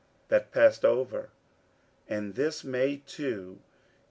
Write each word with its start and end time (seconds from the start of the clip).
That 0.29 0.51
pass'd 0.51 0.83
over, 0.83 1.29
and 2.09 2.33
this 2.33 2.63
may, 2.63 3.03
too! 3.05 3.59